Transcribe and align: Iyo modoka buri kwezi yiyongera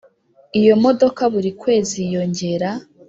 Iyo 0.59 0.73
modoka 0.83 1.21
buri 1.33 1.49
kwezi 1.61 1.93
yiyongera 2.05 2.69